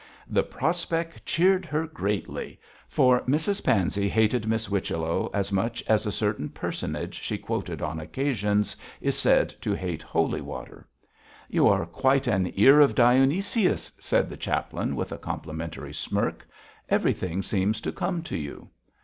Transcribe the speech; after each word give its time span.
The 0.27 0.41
prospect 0.41 1.27
cheered 1.27 1.63
her 1.67 1.85
greatly, 1.85 2.59
for 2.87 3.21
Mrs 3.25 3.63
Pansey 3.63 4.09
hated 4.09 4.47
Miss 4.47 4.65
Whichello 4.65 5.29
as 5.31 5.51
much 5.51 5.83
as 5.85 6.07
a 6.07 6.11
certain 6.11 6.49
personage 6.49 7.21
she 7.21 7.37
quoted 7.37 7.83
on 7.83 7.99
occasions 7.99 8.75
is 8.99 9.15
said 9.15 9.53
to 9.61 9.75
hate 9.75 10.01
holy 10.01 10.41
water. 10.41 10.87
'You 11.51 11.67
are 11.67 11.85
quite 11.85 12.25
an 12.25 12.51
Ear 12.55 12.79
of 12.79 12.95
Dionysius,' 12.95 13.91
said 13.99 14.27
the 14.27 14.37
chaplain, 14.37 14.95
with 14.95 15.11
a 15.11 15.19
complimentary 15.19 15.93
smirk; 15.93 16.47
'everything 16.89 17.43
seems 17.43 17.79
to 17.81 17.91
come 17.91 18.23
to 18.23 18.35
you.' 18.37 18.69